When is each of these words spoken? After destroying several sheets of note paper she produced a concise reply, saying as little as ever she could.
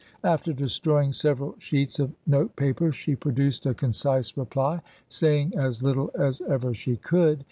After 0.23 0.51
destroying 0.51 1.11
several 1.13 1.53
sheets 1.59 1.99
of 1.99 2.11
note 2.25 2.55
paper 2.55 2.91
she 2.91 3.15
produced 3.15 3.67
a 3.67 3.75
concise 3.75 4.35
reply, 4.35 4.81
saying 5.09 5.55
as 5.55 5.83
little 5.83 6.09
as 6.17 6.41
ever 6.41 6.73
she 6.73 6.97
could. 6.97 7.39